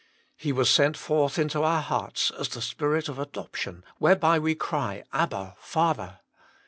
He 0.35 0.51
was 0.51 0.67
sent 0.71 0.97
forth 0.97 1.37
into 1.37 1.61
our 1.61 1.83
hearts 1.83 2.31
ae" 2.35 2.43
the 2.51 2.59
Spirit 2.63 3.07
of 3.07 3.19
adoption, 3.19 3.83
whereby 3.99 4.39
we 4.39 4.55
cry, 4.55 5.03
Abba, 5.13 5.53
Father." 5.59 6.21